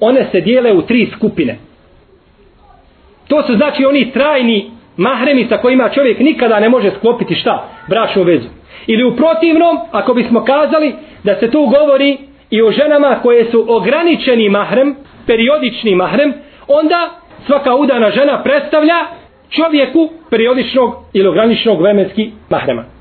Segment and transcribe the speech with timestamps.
[0.00, 1.58] one se dijele u tri skupine.
[3.28, 7.68] To su znači oni trajni mahremi sa kojima čovjek nikada ne može sklopiti šta?
[7.88, 8.48] Bračnu vezu.
[8.86, 12.18] Ili u protivnom, ako bismo kazali da se tu govori
[12.50, 16.32] i o ženama koje su ograničeni mahrem, periodični mahrem,
[16.68, 17.10] onda
[17.46, 19.06] svaka udana žena predstavlja
[19.50, 22.97] čovjeku periodičnog ili ograničnog vremenski mahrema.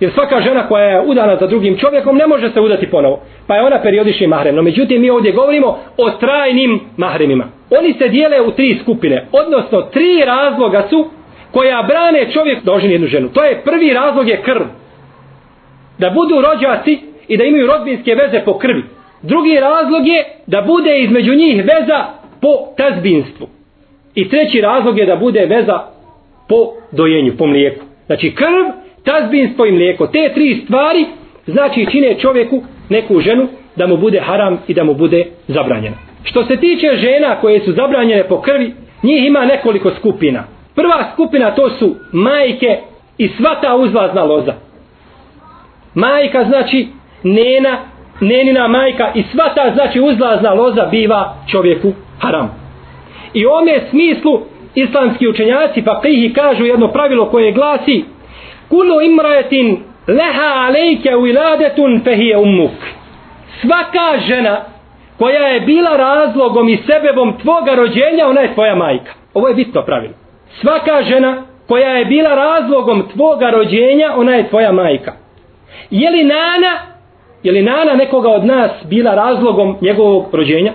[0.00, 3.20] Jer svaka žena koja je udana za drugim čovjekom ne može se udati ponovo.
[3.46, 4.54] Pa je ona periodični mahrem.
[4.54, 7.44] No međutim mi ovdje govorimo o trajnim mahremima.
[7.70, 9.26] Oni se dijele u tri skupine.
[9.32, 11.10] Odnosno tri razloga su
[11.50, 13.28] koja brane čovjek da oženi jednu ženu.
[13.28, 14.62] To je prvi razlog je krv.
[15.98, 18.82] Da budu rođaci i da imaju rodbinske veze po krvi.
[19.22, 22.04] Drugi razlog je da bude između njih veza
[22.40, 23.48] po tazbinstvu.
[24.14, 25.80] I treći razlog je da bude veza
[26.48, 27.84] po dojenju, po mlijeku.
[28.06, 30.06] Znači krv, tazbinstvo i mlijeko.
[30.06, 31.06] Te tri stvari
[31.46, 35.96] znači čine čovjeku neku ženu da mu bude haram i da mu bude zabranjena.
[36.24, 40.44] Što se tiče žena koje su zabranjene po krvi, njih ima nekoliko skupina.
[40.74, 42.78] Prva skupina to su majke
[43.18, 44.54] i sva ta uzlazna loza.
[45.94, 46.86] Majka znači
[47.22, 47.78] nena,
[48.20, 52.50] nenina majka i sva ta znači uzlazna loza biva čovjeku haram.
[53.34, 54.40] I u ome smislu
[54.74, 56.00] islamski učenjaci pa
[56.34, 58.04] kažu jedno pravilo koje glasi
[58.68, 62.72] Kulu imrajetin leha alejke wiladetun fehije umuk.
[63.60, 64.60] Svaka žena
[65.18, 69.12] koja je bila razlogom i sebebom tvoga rođenja, ona je tvoja majka.
[69.34, 70.14] Ovo je bitno pravilo.
[70.60, 75.12] Svaka žena koja je bila razlogom tvoga rođenja, ona je tvoja majka.
[75.90, 76.72] Je li nana,
[77.42, 80.72] je li nana nekoga od nas bila razlogom njegovog rođenja?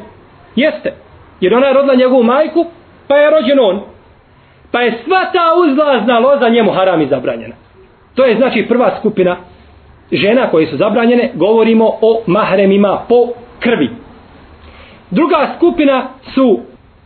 [0.56, 0.94] Jeste.
[1.42, 2.66] Jer ona je rodila njegovu majku,
[3.08, 3.82] pa je rođen on.
[4.72, 7.56] Pa je sva ta uzlazna loza njemu haram i zabranjena.
[8.16, 9.38] To je znači prva skupina
[10.12, 13.28] žena koje su zabranjene, govorimo o mahremima po
[13.60, 13.90] krvi.
[15.12, 16.60] Druga skupina su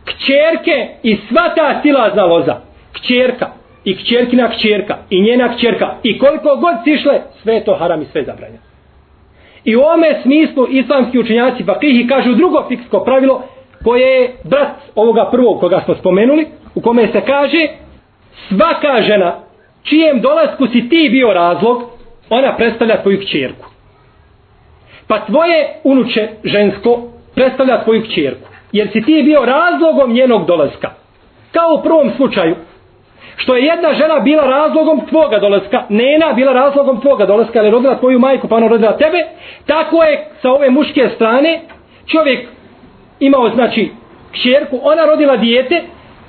[0.04, 2.56] kćerke i sva ta silazna loza.
[2.92, 3.46] Kćerka
[3.84, 8.24] i kćerkina kćerka i njena kćerka i koliko god sišle, sve to haram i sve
[8.24, 8.62] zabranjeno.
[9.64, 13.42] I u ome smislu islamski učenjaci Fakihi kažu drugo fiksko pravilo
[13.84, 17.66] koje je brat ovoga prvog koga smo spomenuli, u kome se kaže
[18.48, 19.34] svaka žena
[19.88, 21.82] čijem dolasku si ti bio razlog,
[22.30, 23.66] ona predstavlja tvoju kćerku.
[25.08, 27.02] Pa tvoje unuče žensko
[27.34, 28.48] predstavlja tvoju kćerku.
[28.72, 30.90] Jer si ti bio razlogom njenog dolaska.
[31.52, 32.54] Kao u prvom slučaju.
[33.36, 37.98] Što je jedna žena bila razlogom tvoga dolaska, nena bila razlogom tvoga dolaska, ali rodila
[37.98, 39.24] tvoju majku, pa ona rodila tebe,
[39.66, 41.60] tako je sa ove muške strane
[42.06, 42.48] čovjek
[43.20, 43.90] imao, znači,
[44.32, 45.82] kćerku, ona rodila dijete,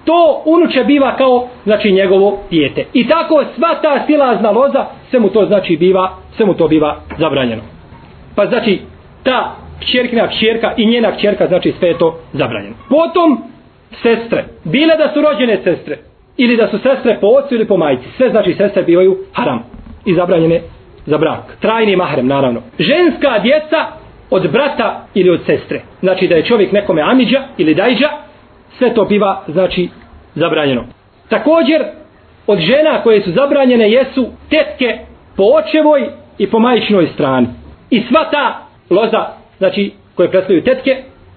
[0.07, 2.85] to unuče biva kao znači njegovo dijete.
[2.94, 6.95] I tako sva ta silazna loza sve mu to znači biva, sve mu to biva
[7.18, 7.62] zabranjeno.
[8.35, 8.79] Pa znači
[9.23, 12.75] ta kćerkina kćerka i njena kćerka znači sve je to zabranjeno.
[12.90, 13.44] Potom
[14.01, 15.97] sestre, bile da su rođene sestre
[16.38, 19.63] ili da su sestre po ocu ili po majci, sve znači sestre bivaju haram
[20.06, 20.62] i zabranjene
[21.06, 21.57] za brak.
[21.62, 22.62] Trajni mahrem naravno.
[22.79, 23.85] Ženska djeca
[24.29, 25.81] od brata ili od sestre.
[26.00, 28.09] Znači da je čovjek nekome amiđa ili dajđa,
[28.77, 29.89] sve to biva znači
[30.35, 30.83] zabranjeno.
[31.29, 31.83] Također
[32.47, 34.97] od žena koje su zabranjene jesu tetke
[35.38, 37.47] po očevoj i po majčinoj strani.
[37.89, 39.25] I sva ta loza,
[39.57, 40.95] znači koje predstavljaju tetke,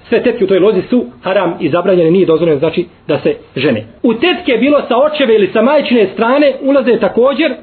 [0.09, 3.84] sve tetke u toj lozi su haram i zabranjene, nije dozvoljeno znači da se žene.
[4.03, 7.55] U tetke bilo sa očeve ili sa majčine strane ulaze također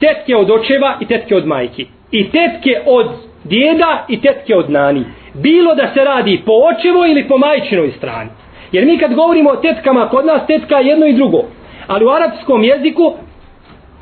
[0.00, 1.86] tetke od očeva i tetke od majki.
[2.10, 3.06] I tetke od
[3.44, 5.04] djeda i tetke od nani.
[5.34, 8.30] Bilo da se radi po očevoj ili po majčinoj strani.
[8.74, 11.42] Jer mi kad govorimo o tetkama, kod nas tetka je jedno i drugo.
[11.86, 13.14] Ali u arapskom jeziku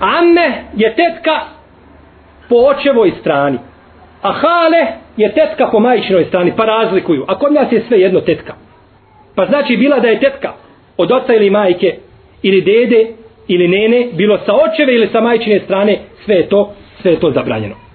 [0.00, 1.40] amme je tetka
[2.48, 3.58] po očevoj strani.
[4.22, 7.24] A hale je tetka po majčinoj strani, pa razlikuju.
[7.28, 8.54] A kod nas je sve jedno tetka.
[9.36, 10.52] Pa znači bila da je tetka
[10.96, 11.96] od oca ili majke,
[12.42, 13.06] ili dede,
[13.48, 17.30] ili nene, bilo sa očeve ili sa majčine strane, sve je to, sve je to
[17.30, 17.91] zabranjeno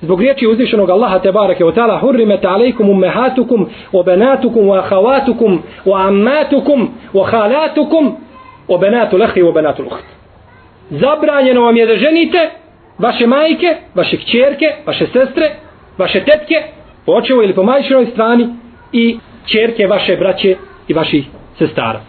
[0.00, 5.62] zbog riječi uzvišenog Allaha te barake o ta'ala hurrimet alejkum ummehatukum o benatukum o ahavatukum
[5.84, 8.16] o ammatukum o halatukum
[8.68, 10.04] o benatu lehi o benatu luht
[10.90, 12.50] zabranjeno vam je da ženite
[12.98, 15.50] vaše majke, vaše kćerke, vaše sestre,
[15.98, 16.54] vaše tetke
[17.06, 18.48] po očevoj ili po majčinoj strani
[18.92, 20.56] i kćerke vaše braće
[20.88, 21.26] i vaših
[21.58, 22.00] sestara.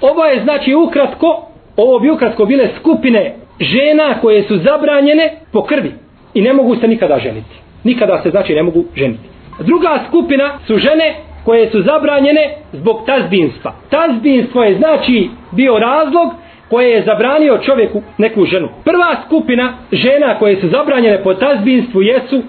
[0.00, 1.46] Ovo je znači ukratko
[1.76, 5.92] ovo bi ukratko bile skupine žena koje su zabranjene po krvi
[6.34, 7.56] i ne mogu se nikada ženiti.
[7.84, 9.28] Nikada se znači ne mogu ženiti.
[9.60, 13.74] Druga skupina su žene koje su zabranjene zbog tazbinstva.
[13.90, 16.32] Tazbinstvo je znači bio razlog
[16.68, 18.68] koje je zabranio čovjeku neku ženu.
[18.84, 22.42] Prva skupina žena koje su zabranjene po tazbinstvu jesu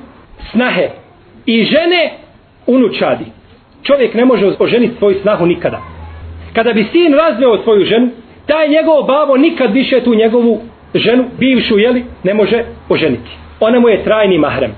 [0.51, 0.89] snahe
[1.45, 2.12] i žene
[2.68, 3.25] unučadi.
[3.83, 5.81] čovjek ne može oženiti svoju snahu nikada.
[6.54, 8.10] Kada bi sin razveo svoju ženu,
[8.45, 10.62] taj njegov babo nikad više tu njegovu
[10.95, 13.31] ženu, bivšu, jeli, ne može oženiti.
[13.62, 14.72] Ona mu je trajni mahrem.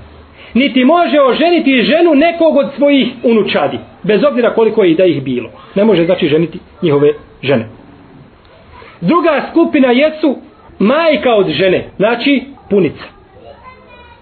[0.54, 5.22] Niti može oženiti ženu nekog od svojih unučadi, bez obzira koliko je i da ih
[5.22, 5.50] bilo.
[5.74, 7.68] Ne može znači ženiti njihove žene.
[9.00, 10.36] Druga skupina jesu
[10.78, 13.04] majka od žene, znači punica.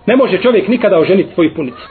[0.07, 1.89] Ne može čovjek nikada oženiti svoju punicu.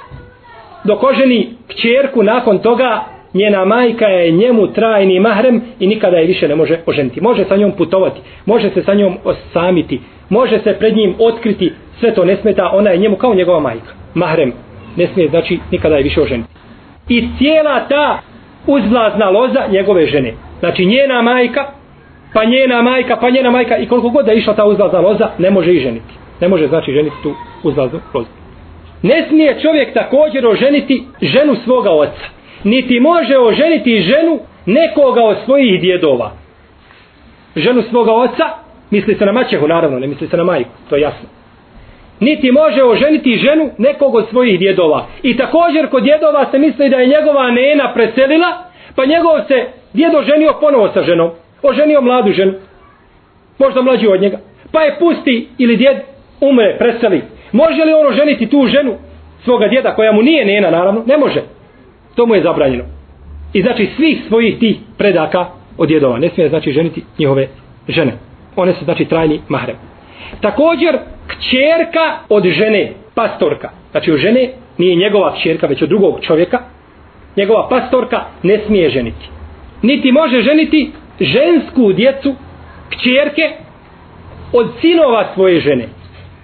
[0.83, 6.47] Dok oženi kćerku nakon toga, njena majka je njemu trajni mahrem i nikada je više
[6.47, 7.21] ne može oženiti.
[7.21, 12.13] Može sa njom putovati, može se sa njom osamiti, može se pred njim otkriti, sve
[12.13, 13.93] to ne smeta, ona je njemu kao njegova majka.
[14.13, 14.53] Mahrem
[14.95, 16.43] ne smije, znači nikada je više ožen.
[17.09, 18.19] I cijela ta
[18.67, 20.33] uzlazna loza njegove žene.
[20.59, 21.65] Znači njena majka,
[22.33, 25.29] pa njena majka, pa njena majka i koliko god da je išla ta uzlazna loza,
[25.37, 26.13] ne može i ženiti.
[26.41, 27.33] Ne može znači ženiti tu
[27.63, 28.29] uzlaznu lozu.
[29.01, 32.25] Ne smije čovjek također oženiti ženu svoga oca.
[32.63, 36.31] Niti može oženiti ženu nekoga od svojih djedova.
[37.55, 38.60] Ženu svoga oca,
[38.91, 41.29] misli se na maćehu naravno, ne misli se na majku, to je jasno.
[42.19, 45.07] Niti može oženiti ženu nekog od svojih djedova.
[45.23, 48.47] I također kod djedova se misli da je njegova nena preselila,
[48.95, 51.29] pa njegov se djedo ženio ponovo sa ženom.
[51.63, 52.53] Oženio mladu ženu.
[53.59, 54.37] Možda mlađu od njega.
[54.71, 55.97] Pa je pusti ili djed
[56.41, 57.21] umre, preseli.
[57.51, 58.95] Može li on oženiti tu ženu
[59.43, 61.03] svoga djeda koja mu nije nena naravno?
[61.07, 61.41] Ne može.
[62.15, 62.83] To mu je zabranjeno.
[63.53, 65.45] I znači svih svojih tih predaka
[65.77, 66.19] od djedova.
[66.19, 67.47] Ne smije znači ženiti njihove
[67.87, 68.30] žene.
[68.55, 69.75] One su znači trajni mahrem.
[70.41, 73.69] Također kćerka od žene, pastorka.
[73.91, 76.59] Znači od žene nije njegova kćerka već od drugog čovjeka.
[77.37, 79.29] Njegova pastorka ne smije ženiti.
[79.81, 82.35] Niti može ženiti žensku djecu,
[82.89, 83.51] kćerke
[84.53, 85.87] od sinova svoje žene.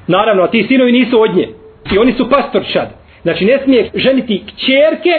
[0.07, 1.47] Naravno, a ti sinovi nisu od nje.
[1.91, 2.89] I oni su pastorčad.
[3.21, 5.11] Znači, ne smije ženiti kćerke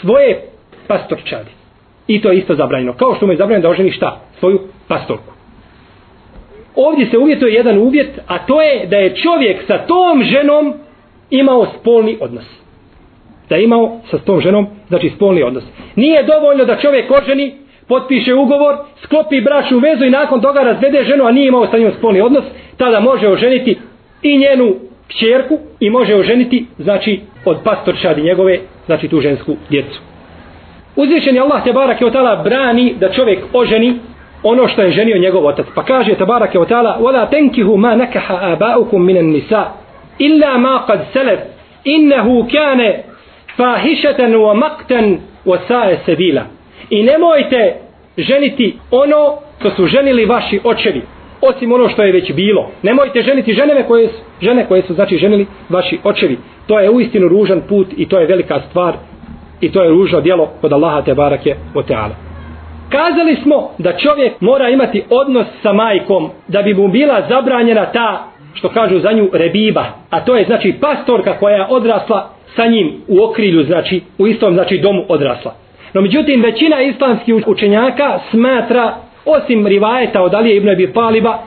[0.00, 0.40] svoje
[0.88, 1.50] pastorčade.
[2.06, 2.92] I to je isto zabranjeno.
[2.92, 4.20] Kao što mu je zabranjeno da oženi šta?
[4.38, 5.35] Svoju pastorku.
[6.76, 10.74] Ovdje se uvjetuje jedan uvjet, a to je da je čovjek sa tom ženom
[11.30, 12.44] imao spolni odnos.
[13.48, 15.64] Da je imao sa tom ženom, znači spolni odnos.
[15.96, 17.54] Nije dovoljno da čovjek oženi,
[17.88, 21.92] potpiše ugovor, sklopi bračnu vezu i nakon toga razvede ženu, a nije imao sa njom
[21.98, 22.44] spolni odnos,
[22.76, 23.78] tada može oženiti
[24.22, 24.74] i njenu
[25.08, 30.00] kćerku i može oženiti, znači, od pastorčadi njegove, znači tu žensku djecu.
[30.96, 33.98] Uzvišen je Allah te barak je tala brani da čovjek oženi
[34.43, 35.65] ono što je ženio njegov otac.
[35.75, 39.63] Pa kaže te barake od tala وَلَا تَنْكِهُ مَا نَكَحَ آبَاؤُكُمْ مِنَ النِّسَا
[40.19, 41.39] إِلَّا مَا قَدْ سَلَفْ
[41.87, 42.93] إِنَّهُ كَانَ
[43.57, 46.43] فَاهِشَةً وَمَقْتًا وَسَاءَ سَبِيلًا
[46.89, 47.75] I nemojte
[48.17, 51.01] ženiti ono što su ženili vaši očevi
[51.41, 52.71] osim ono što je već bilo.
[52.83, 56.37] Nemojte ženiti ženeve koje su, žene koje su znači ženili vaši očevi.
[56.67, 58.93] To je uistinu ružan put i to je velika stvar
[59.61, 62.24] i to je ružno djelo kod Allaha te barake o teala.
[62.96, 68.24] Kazali smo da čovjek mora imati odnos sa majkom da bi mu bila zabranjena ta
[68.54, 72.92] što kažu za nju rebiba, a to je znači pastorka koja je odrasla sa njim
[73.08, 75.54] u okrilju, znači u istom znači domu odrasla.
[75.94, 78.94] No međutim većina islamskih učenjaka smatra
[79.24, 81.38] osim rivajeta od Alije ibn Abi Taliba,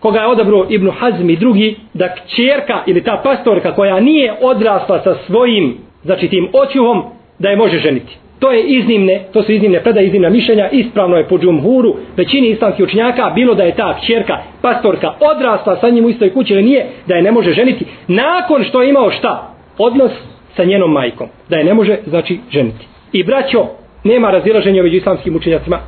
[0.00, 5.00] koga je odabro Ibn Hazm i drugi, da kćerka ili ta pastorka koja nije odrasla
[5.04, 7.02] sa svojim, znači tim očuhom,
[7.38, 8.18] da je može ženiti.
[8.39, 12.85] To je iznimne, to su iznimne predaje, iznimna mišljenja, ispravno je po džumhuru, većini islamskih
[12.85, 16.85] učenjaka, bilo da je ta kćerka, pastorka, odrasla sa njim u istoj kući ili nije,
[17.07, 19.53] da je ne može ženiti, nakon što je imao šta?
[19.77, 20.11] Odnos
[20.55, 22.87] sa njenom majkom, da je ne može, znači, ženiti.
[23.11, 23.65] I braćo,
[24.03, 25.79] nema razilaženja među islamskim učenjacima,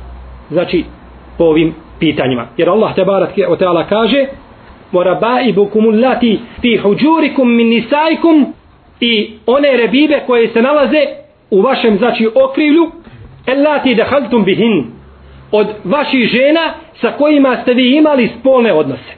[0.50, 0.84] znači,
[1.38, 2.46] po ovim pitanjima.
[2.56, 4.26] Jer Allah te barat o teala kaže
[4.92, 6.22] وَرَبَائِبُكُمُ اللَّتِ
[6.62, 8.44] فِي حُجُورِكُمْ مِنْ نِسَائِكُمْ
[9.00, 11.04] i one rebibe koje se nalaze
[11.53, 12.91] u vašem znači okrivlju
[13.47, 14.85] elati dehaltum bihin
[15.51, 19.13] od vaših žena sa kojima ste vi imali spolne odnose.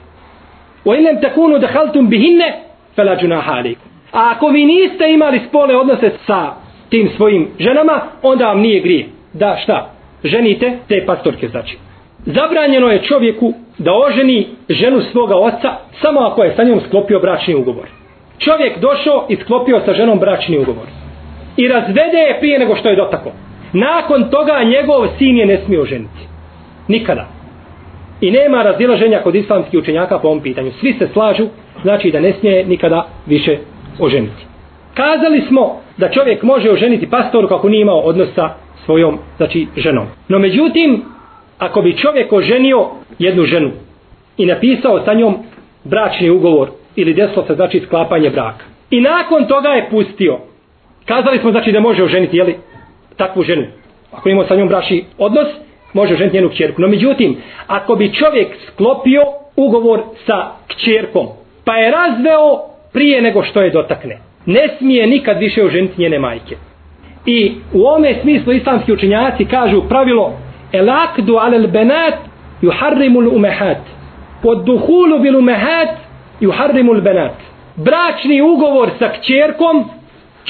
[0.84, 2.62] O ilem takunu dehaltum bihinne
[2.96, 6.54] fela džunahalikum a ako vi niste imali spolne odnose sa
[6.88, 9.06] tim svojim ženama onda vam nije grije.
[9.32, 9.90] Da šta?
[10.24, 11.78] Ženite te pastorke znači.
[12.26, 17.54] Zabranjeno je čovjeku da oženi ženu svoga oca samo ako je sa njom sklopio bračni
[17.54, 17.88] ugovor.
[18.38, 20.86] Čovjek došao i sklopio sa ženom bračni ugovor.
[21.56, 23.32] I razvede je prije nego što je dotaklo.
[23.72, 26.20] Nakon toga njegov sin je ne smio ženiti.
[26.88, 27.26] Nikada.
[28.20, 30.72] I nema razilaženja kod islamskih učenjaka po ovom pitanju.
[30.80, 31.46] Svi se slažu,
[31.82, 33.58] znači da ne smije nikada više
[34.00, 34.46] oženiti.
[34.94, 38.50] Kazali smo da čovjek može oženiti pastoru kako nije imao odnosa
[38.84, 40.06] svojom znači, ženom.
[40.28, 41.02] No međutim,
[41.58, 42.86] ako bi čovjek oženio
[43.18, 43.70] jednu ženu
[44.36, 45.36] i napisao sa njom
[45.84, 50.38] bračni ugovor ili desilo se znači sklapanje braka i nakon toga je pustio
[51.06, 52.56] kazali smo znači da može oženiti jeli,
[53.16, 53.66] takvu ženu.
[54.12, 55.48] Ako ima sa njom braši odnos,
[55.92, 56.82] može oženiti njenu kćerku.
[56.82, 57.36] No međutim,
[57.66, 59.22] ako bi čovjek sklopio
[59.56, 61.26] ugovor sa kćerkom,
[61.64, 62.60] pa je razveo
[62.92, 66.56] prije nego što je dotakne, ne smije nikad više oženiti njene majke.
[67.26, 70.38] I u ome smislu islamski učinjaci kažu pravilo
[70.72, 72.14] el akdu alel benat
[72.62, 73.78] juharrimu umehat
[74.42, 75.88] pod duhulu bil umehat
[76.40, 77.34] juharrimu benat
[77.76, 79.84] bračni ugovor sa kćerkom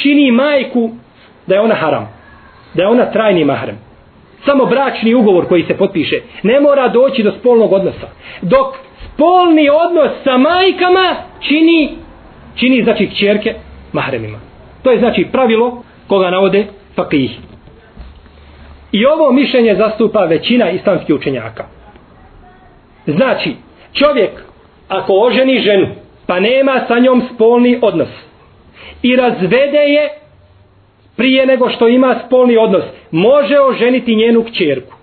[0.02, 0.90] čini majku
[1.46, 2.16] da je ona haram
[2.76, 3.78] da je ona trajni mahrem.
[4.44, 8.08] Samo bračni ugovor koji se potpiše ne mora doći do spolnog odnosa.
[8.42, 8.74] Dok
[9.06, 11.90] spolni odnos sa majkama čini
[12.54, 13.54] čini znači kćerke
[13.92, 14.38] mahremima.
[14.82, 17.30] To je znači pravilo koga navode fakih
[18.92, 21.64] i ovo mišljenje zastupa većina islamskih učenjaka.
[23.06, 23.56] Znači
[23.92, 24.30] čovjek
[24.88, 25.86] ako oženi ženu
[26.26, 28.25] pa nema sa njom spolni odnos
[29.06, 30.08] i razvede je
[31.16, 34.94] prije nego što ima spolni odnos, može oženiti njenu kćerku.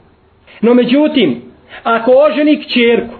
[0.61, 1.41] No međutim,
[1.83, 3.15] ako oženi kćerku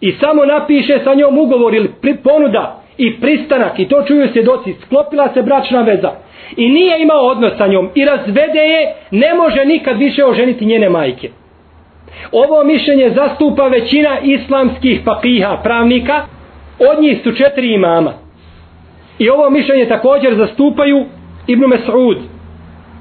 [0.00, 1.90] i samo napiše sa njom ugovor ili
[2.22, 6.12] ponuda i pristanak i to čuju svjedoci, doci, sklopila se bračna veza
[6.56, 10.88] i nije imao odnos sa njom i razvede je, ne može nikad više oženiti njene
[10.88, 11.30] majke.
[12.32, 16.26] Ovo mišljenje zastupa većina islamskih papiha, pravnika,
[16.78, 18.23] od njih su četiri imama.
[19.18, 21.04] I ovo mišljenje također zastupaju
[21.46, 22.18] Ibn Mes'ud,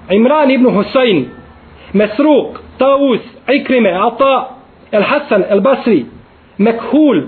[0.10, 1.25] Imran ibn Husayn,
[1.93, 3.20] Mesruk, Tawus,
[3.53, 4.50] Ikrime, Ata,
[4.91, 6.05] El Hasan, El Basri,
[6.58, 7.24] Mekhul,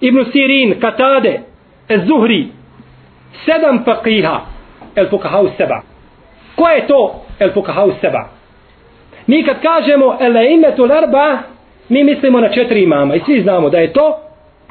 [0.00, 1.40] Ibn Sirin, Katade,
[1.88, 2.48] El Zuhri,
[3.44, 4.40] sedam faqiha,
[4.94, 5.82] El Fukahau Seba.
[6.56, 8.28] Ko je to El Fukahau Seba?
[9.26, 11.38] Mi kad kažemo El Imetu Larba,
[11.88, 14.18] mi mislimo na četiri imama i svi znamo da je to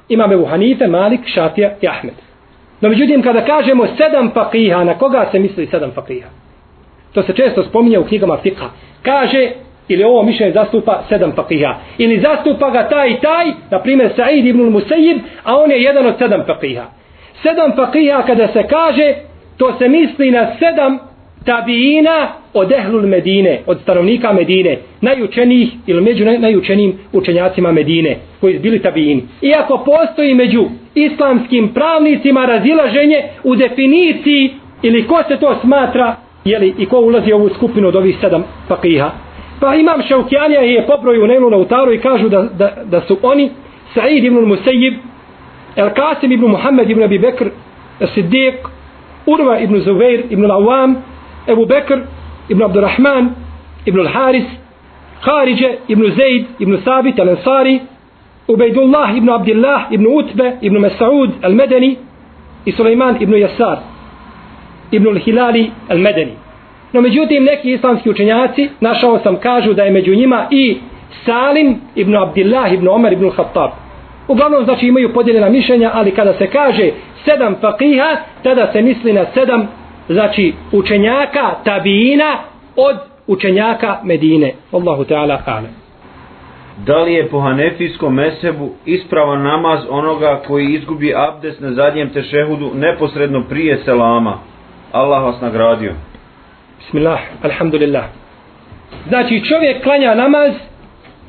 [0.09, 2.26] imam Ebu Hanife, Malik, Šafija i Ahmed.
[2.81, 6.27] No međutim, kada kažemo sedam fakiha, na koga se misli sedam fakiha?
[7.13, 8.69] To se često spominje u knjigama fikha.
[9.01, 9.51] Kaže,
[9.87, 11.75] ili ovo mišljenje zastupa sedam fakiha.
[11.97, 16.05] Ili zastupa ga taj i taj, na primjer Sa'id ibn Musayyib, a on je jedan
[16.05, 16.85] od sedam fakiha.
[17.43, 19.13] Sedam fakiha kada se kaže,
[19.57, 20.99] to se misli na sedam
[21.45, 28.61] tabijina od ehlul Medine, od stanovnika Medine, najučenijih ili među najučenijim učenjacima Medine, koji su
[28.61, 29.23] bili tabijini.
[29.41, 30.65] Iako postoji među
[31.05, 37.35] islamskim pravnicima razilaženje u definiciji ili ko se to smatra jeli, i ko ulazi u
[37.35, 39.11] ovu skupinu od ovih sedam fakiha.
[39.59, 43.01] Pa imam Šaukjanija i je pobroju u Nelu na utaru i kažu da, da, da
[43.01, 43.49] su oni
[43.95, 44.93] Sa'id ibn Musayyib,
[45.75, 47.49] El Qasim ibn Muhammed ibn Abi Bekr,
[48.15, 48.53] Siddiq,
[49.25, 50.95] Urva ibn Zubair ibn Al-Awam,
[51.47, 51.99] Ebu Bekr
[52.49, 53.29] ibn Abdurrahman
[53.85, 54.45] ibn Al-Haris,
[55.21, 57.79] Kharije ibn Zaid ibn Sabit al-Ansari,
[58.47, 61.97] Ubejdullah ibn Abdillah ibn Utbe ibn Mas'ud al-Medeni
[62.65, 63.77] i Suleiman ibn Yasar
[64.91, 66.31] ibn al-Hilali al-Medeni.
[66.93, 70.77] No međutim neki islamski učenjaci našao sam kažu da je među njima i
[71.25, 73.71] Salim ibn Abdillah ibn Omer ibn Khattab.
[74.27, 76.91] Uglavnom znači imaju podijeljena mišljenja, ali kada se kaže
[77.25, 79.67] sedam faqiha, tada se misli na sedam
[80.09, 82.37] znači učenjaka tabiina
[82.75, 84.53] od učenjaka Medine.
[84.71, 85.86] Allahu Teala alem.
[86.85, 92.71] Da li je po hanefijskom mesebu ispravan namaz onoga koji izgubi abdes na zadnjem tešehudu
[92.75, 94.39] neposredno prije selama?
[94.91, 95.93] Allah vas nagradio.
[96.77, 98.03] Bismillah, alhamdulillah.
[99.07, 100.53] Znači čovjek klanja namaz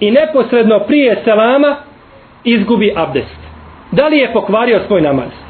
[0.00, 1.76] i neposredno prije selama
[2.45, 3.38] izgubi abdest.
[3.93, 5.49] Da li je pokvario svoj namaz?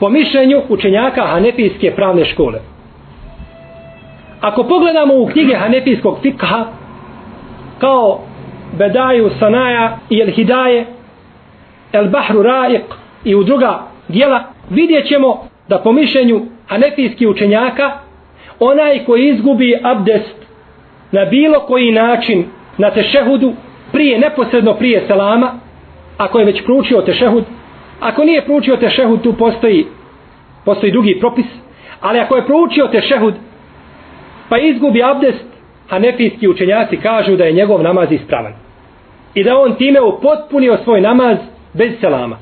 [0.00, 2.60] po mišljenju učenjaka Hanefijske pravne škole.
[4.40, 6.64] Ako pogledamo u knjige Hanefijskog fikha,
[7.78, 8.20] kao
[8.72, 10.86] Bedaju Sanaja i El Hidaje,
[11.92, 12.82] El Bahru Raik
[13.24, 17.90] i u druga dijela, vidjet ćemo da po mišljenju Hanefijskih učenjaka,
[18.60, 20.36] onaj koji izgubi abdest
[21.12, 22.44] na bilo koji način
[22.78, 23.52] na tešehudu,
[23.92, 25.52] prije, neposredno prije selama,
[26.18, 27.44] ako je već proučio tešehud,
[28.00, 29.86] Ako nije proučio tešehud, tu postoji,
[30.64, 31.46] postoji drugi propis.
[32.00, 33.34] Ali ako je proučio tešehud,
[34.48, 35.44] pa izgubi abdest,
[35.90, 38.52] hanefijski učenjaci kažu da je njegov namaz ispravan.
[39.34, 41.38] I da on time upotpunio svoj namaz
[41.72, 42.38] bez selama.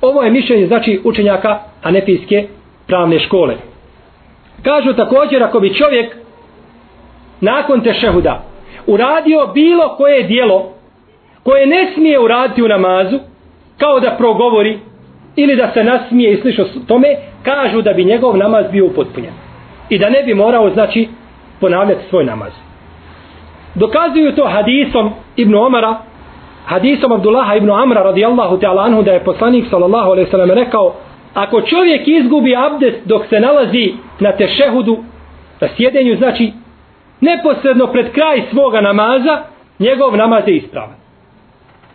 [0.00, 2.46] Ovo je mišljenje znači učenjaka hanefijske
[2.86, 3.56] pravne škole.
[4.62, 6.16] Kažu također ako bi čovjek
[7.40, 8.42] nakon te šehuda
[8.86, 10.72] uradio bilo koje dijelo
[11.42, 13.18] koje ne smije uraditi u namazu,
[13.78, 14.78] kao da progovori
[15.36, 17.08] ili da se nasmije i slišo tome,
[17.42, 19.32] kažu da bi njegov namaz bio upotpunjen.
[19.88, 21.08] I da ne bi morao, znači,
[21.60, 22.52] ponavljati svoj namaz.
[23.74, 25.96] Dokazuju to hadisom Ibn Omara,
[26.66, 30.94] hadisom Abdullaha Ibn Amra radijallahu ta'ala anhu da je poslanik sallallahu alaihi sallam rekao
[31.34, 34.96] ako čovjek izgubi abdest dok se nalazi na tešehudu
[35.60, 36.52] Na sjedenju znači
[37.20, 39.42] neposredno pred kraj svoga namaza,
[39.78, 40.96] njegov namaz je ispravan.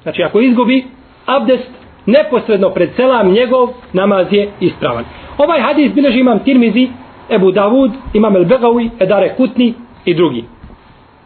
[0.03, 0.85] Znači ako izgubi
[1.25, 1.69] abdest
[2.05, 5.05] neposredno pred selam, njegov namaz je ispravan.
[5.37, 6.89] Ovaj hadis bileži imam Tirmizi,
[7.29, 9.73] Ebu Davud, imam El Begawi, Edare Kutni
[10.05, 10.43] i drugi.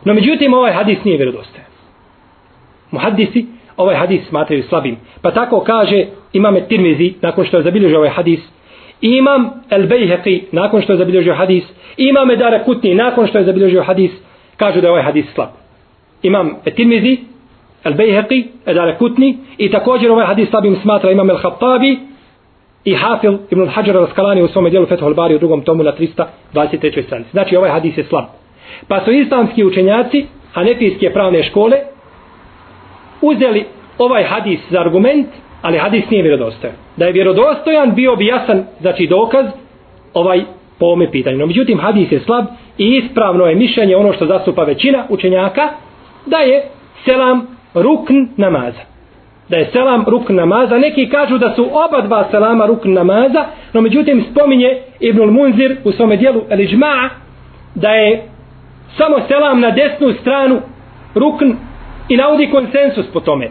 [0.05, 1.67] No međutim ovaj hadis nije vjerodostojan.
[2.91, 3.45] Muhaddisi
[3.77, 4.97] ovaj hadis smatraju slabim.
[5.21, 8.39] Pa tako kaže imam Tirmizi, nakon što je zabilježio ovaj hadis,
[9.01, 11.63] imam El Bejheqi, nakon što je zabilježio hadis,
[11.97, 14.11] imam Edare Kutni, nakon što je zabilježio hadis,
[14.57, 15.49] kažu da je ovaj hadis slab.
[16.23, 17.17] Imam Tirmizi,
[17.83, 21.99] El Bejheqi, Edare Kutni, i također ovaj hadis slabim smatra imam El Khattabi,
[22.87, 27.03] i Hafil ibn al-Hajar al-Skalani u svome dijelu Fethul Bari u drugom tomu na 323.
[27.05, 27.31] stranici.
[27.31, 28.25] Znači ovaj hadis je slab.
[28.87, 31.77] Pa su islamski učenjaci, hanefijske pravne škole,
[33.21, 33.65] uzeli
[33.97, 35.27] ovaj hadis za argument,
[35.61, 36.75] ali hadis nije vjerodostojan.
[36.97, 39.45] Da je vjerodostojan, bio bi jasan, znači dokaz,
[40.13, 40.41] ovaj
[40.79, 41.37] po ome pitanju.
[41.37, 42.45] No, međutim, hadis je slab
[42.77, 45.69] i ispravno je mišljenje ono što zastupa većina učenjaka,
[46.25, 46.63] da je
[47.05, 48.96] selam rukn namaza.
[49.49, 50.77] Da je selam rukn namaza.
[50.77, 55.91] Neki kažu da su oba dva selama rukn namaza, no međutim spominje Ibnul Munzir u
[55.91, 56.59] svome dijelu El
[57.75, 58.23] da je
[58.97, 60.61] samo selam na desnu stranu
[61.15, 61.51] rukn
[62.09, 63.49] i navodi konsensus po tome.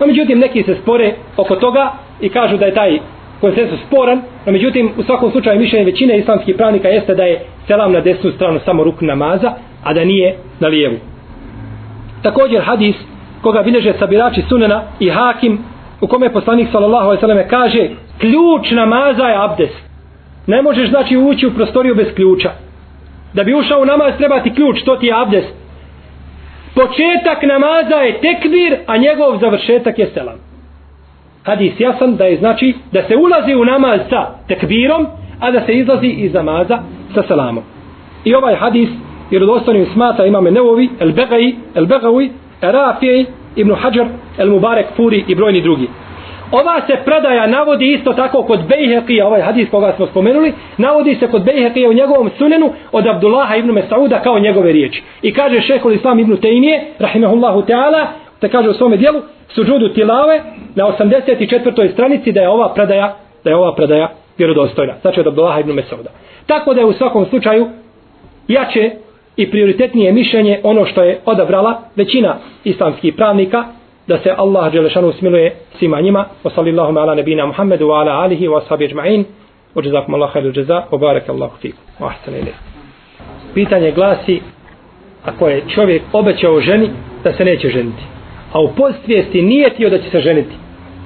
[0.00, 2.98] No međutim neki se spore oko toga i kažu da je taj
[3.40, 7.92] konsensus sporan, no međutim u svakom slučaju mišljenje većine islamskih pravnika jeste da je selam
[7.92, 9.52] na desnu stranu samo rukn namaza,
[9.84, 10.96] a da nije na lijevu.
[12.22, 12.96] Također hadis
[13.44, 15.58] koga bilježe sabirači sunena i hakim
[16.00, 17.88] u kome poslanik sallallahu alejhi ve selleme kaže
[18.20, 19.84] ključ namaza je abdest.
[20.46, 22.50] Ne možeš znači ući u prostoriju bez ključa.
[23.34, 25.52] Da bi ušao u namaz treba ti ključ, to ti je abdest.
[26.74, 30.38] Početak namaza je tekbir, a njegov završetak je selam.
[31.44, 35.06] Hadis jasan da je znači da se ulazi u namaz sa tekbirom,
[35.40, 36.78] a da se izlazi iz namaza
[37.14, 37.64] sa selamom.
[38.24, 38.88] I ovaj hadis
[39.30, 42.30] jer vjerodostojnim smata imame Nevovi, El Begaji, El Begavi,
[42.72, 44.06] Rafij, Ibn Hajar,
[44.38, 45.88] El Mubarek, Furi i brojni drugi.
[46.52, 51.26] Ova se predaja navodi isto tako kod Bejheqija, ovaj hadis koga smo spomenuli, navodi se
[51.26, 55.02] kod Bejheqija u njegovom sunenu od Abdullaha ibn Mesauda kao njegove riječi.
[55.22, 58.06] I kaže šehol Islam ibn Tejnije, rahimahullahu ta'ala,
[58.40, 60.40] te kaže u svome dijelu, suđudu tilave
[60.74, 61.92] na 84.
[61.92, 64.94] stranici da je ova predaja, da je ova predaja vjerodostojna.
[65.00, 66.10] Znači od Abdullaha ibn Mesauda.
[66.46, 67.68] Tako da je u svakom slučaju
[68.48, 68.90] jače
[69.36, 73.64] i prioritetnije mišljenje ono što je odabrala većina islamskih pravnika
[74.06, 76.26] da se Allah Đelešanu smiluje svima njima.
[76.44, 79.24] Wa sallallahu ala nabina Muhammedu wa ala alihi wa sahabi ajma'in.
[79.74, 81.56] Wa jazakum Allah khairu jaza wa barak Allahu
[82.00, 82.74] wa ahsana ilayk
[83.54, 84.40] pitanje glasi
[85.24, 86.88] ako je čovjek obećao ženi
[87.24, 88.02] da se neće ženiti?
[88.52, 90.54] A u postvijesti nije tio da će se ženiti.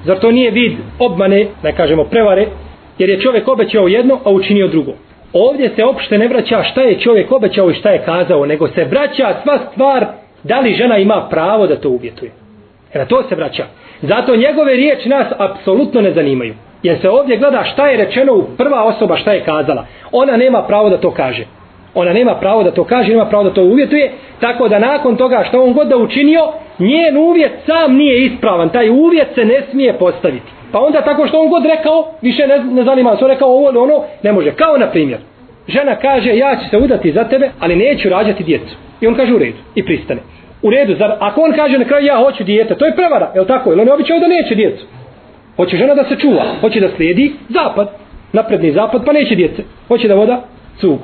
[0.05, 2.47] Zar to nije vid obmane ne kažemo prevare?
[2.97, 4.91] Jer je čovjek obećao jedno a učinio drugo
[5.33, 8.83] ovdje se opšte ne vraća šta je čovjek obećao i šta je kazao, nego se
[8.83, 10.05] vraća sva stvar
[10.43, 12.31] da li žena ima pravo da to uvjetuje.
[12.93, 13.65] E na to se vraća.
[14.01, 16.53] Zato njegove riječi nas apsolutno ne zanimaju.
[16.83, 19.85] Jer se ovdje gleda šta je rečeno u prva osoba šta je kazala.
[20.11, 21.45] Ona nema pravo da to kaže.
[21.95, 24.11] Ona nema pravo da to kaže, nema pravo da to uvjetuje.
[24.39, 26.41] Tako da nakon toga što on god da učinio,
[26.79, 28.69] njen uvjet sam nije ispravan.
[28.69, 30.58] Taj uvjet se ne smije postaviti.
[30.71, 33.69] Pa onda tako što on god rekao, više ne, ne zanima se, on rekao ovo
[33.69, 34.51] ili ono, ne može.
[34.51, 35.19] Kao na primjer,
[35.67, 38.75] žena kaže ja ću se udati za tebe, ali neću rađati djecu.
[39.01, 40.21] I on kaže u redu i pristane.
[40.61, 43.41] U redu, zar, ako on kaže na kraju ja hoću dijete, to je prevara, je
[43.41, 43.69] li tako?
[43.69, 44.85] Jer on je običao da neće djecu?
[45.55, 47.89] Hoće žena da se čuva, hoće da slijedi zapad,
[48.33, 49.63] napredni zapad, pa neće djece.
[49.87, 50.41] Hoće da voda
[50.79, 50.99] cugu.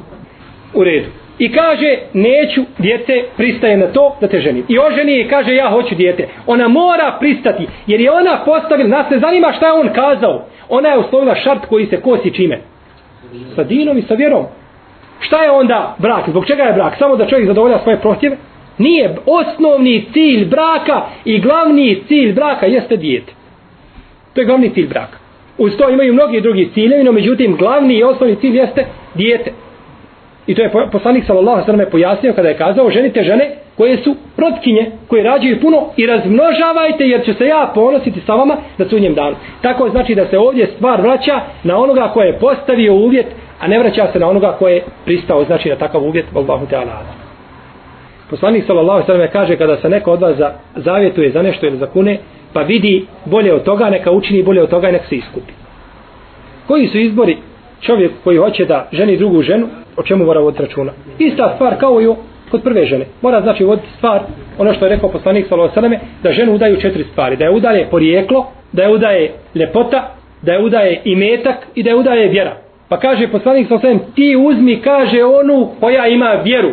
[0.73, 1.07] U redu
[1.39, 4.65] i kaže neću djete pristaje na to da te ženim.
[4.67, 6.27] I oženi i kaže ja hoću djete.
[6.47, 10.45] Ona mora pristati jer je ona postavila, nas ne zanima šta je on kazao.
[10.69, 12.59] Ona je uslovila šart koji se kosi čime?
[13.55, 14.45] Sa dinom i sa vjerom.
[15.19, 16.29] Šta je onda brak?
[16.29, 16.97] Zbog čega je brak?
[16.99, 18.37] Samo da čovjek zadovolja svoje prohtjeve?
[18.77, 19.15] Nije.
[19.25, 23.33] Osnovni cilj braka i glavni cilj braka jeste dijete.
[24.33, 25.17] To je glavni cilj braka.
[25.57, 29.51] Uz to imaju mnogi drugi ciljevi, no međutim glavni i osnovni cilj jeste dijete.
[30.47, 34.15] I to je poslanik sallallahu alejhi ve pojasnio kada je kazao ženite žene koje su
[34.35, 39.13] protkinje, koje rađaju puno i razmnožavajte jer će se ja ponositi sa vama na sunjem
[39.13, 39.35] danu.
[39.61, 43.25] Tako znači da se ovdje stvar vraća na onoga koje je postavio uvjet,
[43.59, 46.25] a ne vraća se na onoga koje je pristao znači na takav uvjet.
[46.35, 47.03] Allahu te ala.
[48.29, 51.77] Poslanik sallallahu alejhi ve kaže kada se neko od vas za, zavjetuje za nešto ili
[51.77, 52.17] za kune,
[52.53, 55.53] pa vidi bolje od toga, neka učini bolje od toga i neka se iskupi.
[56.67, 57.37] Koji su izbori
[57.81, 60.91] čovjek koji hoće da ženi drugu ženu, o čemu mora voditi računa.
[61.19, 62.07] Ista stvar kao i
[62.51, 63.05] kod prve žene.
[63.21, 64.21] Mora znači voditi stvar,
[64.57, 68.45] ono što je rekao poslanik sallallahu da ženu udaju četiri stvari, da je udaje porijeklo,
[68.71, 72.57] da je udaje ljepota, da je udaje imetak i da je udaje vjera.
[72.89, 73.79] Pa kaže poslanik sa
[74.15, 76.71] ti uzmi, kaže onu koja ima vjeru.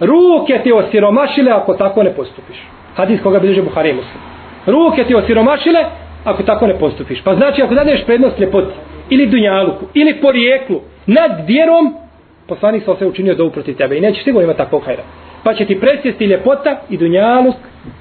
[0.00, 2.56] Ruke ti osiromašile ako tako ne postupiš.
[2.94, 4.22] Hadis koga bilježe Buhari muslim.
[4.66, 5.84] Ruke ti osiromašile
[6.24, 7.22] ako tako ne postupiš.
[7.24, 8.72] Pa znači ako dadeš prednost ljepoti
[9.10, 11.94] ili dunjaluku ili porijeklu nad vjerom,
[12.48, 15.02] poslanik sa se učinio dovu protiv tebe i nećeš sigurno imati takvog hajra.
[15.42, 17.54] Pa će ti presjesti ljepota i dunjaluk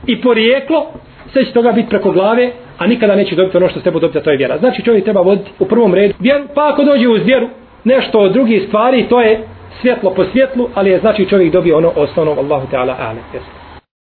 [0.08, 0.92] i porijeklo,
[1.32, 4.18] sve će toga biti preko glave, a nikada neće dobiti ono što se tebe dobiti,
[4.18, 4.58] a to je vjera.
[4.58, 7.50] Znači čovjek treba voditi u prvom redu vjeru, pa ako dođe uz vjeru,
[7.84, 9.48] nešto od drugih stvari, to je
[9.82, 13.20] svjetlo po svjetlu, ali je znači čovjek dobio ono osnovno, Allahu Teala, ale.
[13.34, 13.63] Jesu.